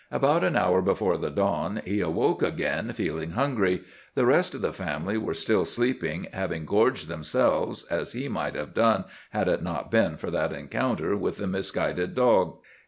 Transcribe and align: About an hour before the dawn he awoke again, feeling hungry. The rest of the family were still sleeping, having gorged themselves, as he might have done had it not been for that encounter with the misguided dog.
About 0.09 0.43
an 0.43 0.55
hour 0.55 0.81
before 0.81 1.15
the 1.15 1.29
dawn 1.29 1.83
he 1.85 2.01
awoke 2.01 2.41
again, 2.41 2.91
feeling 2.91 3.33
hungry. 3.33 3.83
The 4.15 4.25
rest 4.25 4.55
of 4.55 4.61
the 4.63 4.73
family 4.73 5.15
were 5.15 5.35
still 5.35 5.63
sleeping, 5.63 6.25
having 6.33 6.65
gorged 6.65 7.07
themselves, 7.07 7.83
as 7.83 8.13
he 8.13 8.27
might 8.27 8.55
have 8.55 8.73
done 8.73 9.05
had 9.29 9.47
it 9.47 9.61
not 9.61 9.91
been 9.91 10.17
for 10.17 10.31
that 10.31 10.53
encounter 10.53 11.15
with 11.15 11.37
the 11.37 11.45
misguided 11.45 12.15
dog. 12.15 12.57